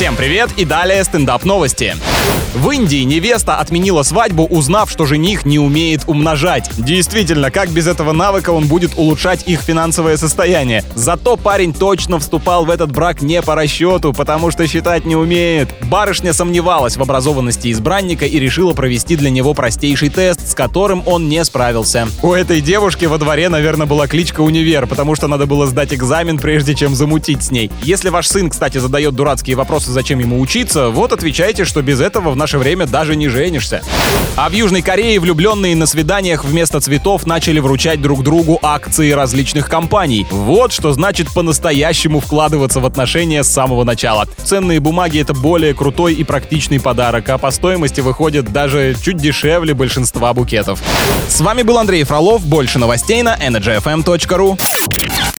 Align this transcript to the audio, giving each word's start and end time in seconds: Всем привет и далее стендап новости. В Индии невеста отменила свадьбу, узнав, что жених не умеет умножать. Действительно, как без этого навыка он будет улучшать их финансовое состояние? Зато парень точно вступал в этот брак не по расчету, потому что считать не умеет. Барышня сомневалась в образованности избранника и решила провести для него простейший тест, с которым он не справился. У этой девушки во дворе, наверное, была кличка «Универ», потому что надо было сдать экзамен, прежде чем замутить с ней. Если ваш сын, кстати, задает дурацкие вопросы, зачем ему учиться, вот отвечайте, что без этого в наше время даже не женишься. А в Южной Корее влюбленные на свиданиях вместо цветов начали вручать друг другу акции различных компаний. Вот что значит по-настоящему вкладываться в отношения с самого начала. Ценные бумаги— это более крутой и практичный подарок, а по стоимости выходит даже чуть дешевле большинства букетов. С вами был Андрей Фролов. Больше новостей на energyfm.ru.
Всем 0.00 0.16
привет 0.16 0.48
и 0.56 0.64
далее 0.64 1.04
стендап 1.04 1.44
новости. 1.44 1.94
В 2.54 2.68
Индии 2.70 3.04
невеста 3.04 3.58
отменила 3.58 4.02
свадьбу, 4.02 4.44
узнав, 4.44 4.90
что 4.90 5.06
жених 5.06 5.44
не 5.44 5.60
умеет 5.60 6.02
умножать. 6.08 6.68
Действительно, 6.78 7.52
как 7.52 7.70
без 7.70 7.86
этого 7.86 8.10
навыка 8.10 8.50
он 8.50 8.66
будет 8.66 8.92
улучшать 8.96 9.46
их 9.46 9.60
финансовое 9.60 10.16
состояние? 10.16 10.82
Зато 10.96 11.36
парень 11.36 11.72
точно 11.72 12.18
вступал 12.18 12.64
в 12.64 12.70
этот 12.70 12.90
брак 12.90 13.22
не 13.22 13.40
по 13.40 13.54
расчету, 13.54 14.12
потому 14.12 14.50
что 14.50 14.66
считать 14.66 15.04
не 15.04 15.14
умеет. 15.14 15.68
Барышня 15.84 16.32
сомневалась 16.32 16.96
в 16.96 17.02
образованности 17.02 17.70
избранника 17.70 18.26
и 18.26 18.40
решила 18.40 18.72
провести 18.72 19.14
для 19.14 19.30
него 19.30 19.54
простейший 19.54 20.08
тест, 20.08 20.48
с 20.48 20.54
которым 20.54 21.04
он 21.06 21.28
не 21.28 21.44
справился. 21.44 22.08
У 22.20 22.32
этой 22.32 22.60
девушки 22.60 23.04
во 23.04 23.18
дворе, 23.18 23.48
наверное, 23.48 23.86
была 23.86 24.08
кличка 24.08 24.40
«Универ», 24.40 24.88
потому 24.88 25.14
что 25.14 25.28
надо 25.28 25.46
было 25.46 25.66
сдать 25.66 25.94
экзамен, 25.94 26.38
прежде 26.38 26.74
чем 26.74 26.96
замутить 26.96 27.44
с 27.44 27.52
ней. 27.52 27.70
Если 27.82 28.08
ваш 28.08 28.26
сын, 28.26 28.50
кстати, 28.50 28.78
задает 28.78 29.14
дурацкие 29.14 29.56
вопросы, 29.56 29.89
зачем 29.92 30.18
ему 30.18 30.40
учиться, 30.40 30.88
вот 30.88 31.12
отвечайте, 31.12 31.64
что 31.64 31.82
без 31.82 32.00
этого 32.00 32.30
в 32.30 32.36
наше 32.36 32.58
время 32.58 32.86
даже 32.86 33.16
не 33.16 33.28
женишься. 33.28 33.82
А 34.36 34.48
в 34.48 34.52
Южной 34.52 34.82
Корее 34.82 35.20
влюбленные 35.20 35.76
на 35.76 35.86
свиданиях 35.86 36.44
вместо 36.44 36.80
цветов 36.80 37.26
начали 37.26 37.58
вручать 37.58 38.00
друг 38.00 38.22
другу 38.22 38.58
акции 38.62 39.10
различных 39.10 39.68
компаний. 39.68 40.26
Вот 40.30 40.72
что 40.72 40.92
значит 40.92 41.32
по-настоящему 41.32 42.20
вкладываться 42.20 42.80
в 42.80 42.86
отношения 42.86 43.42
с 43.42 43.48
самого 43.48 43.84
начала. 43.84 44.26
Ценные 44.44 44.80
бумаги— 44.80 45.18
это 45.20 45.34
более 45.34 45.74
крутой 45.74 46.14
и 46.14 46.24
практичный 46.24 46.80
подарок, 46.80 47.28
а 47.28 47.38
по 47.38 47.50
стоимости 47.50 48.00
выходит 48.00 48.52
даже 48.52 48.96
чуть 49.02 49.16
дешевле 49.16 49.74
большинства 49.74 50.32
букетов. 50.32 50.80
С 51.28 51.40
вами 51.40 51.62
был 51.62 51.78
Андрей 51.78 52.04
Фролов. 52.04 52.44
Больше 52.44 52.78
новостей 52.78 53.22
на 53.22 53.36
energyfm.ru. 53.36 54.58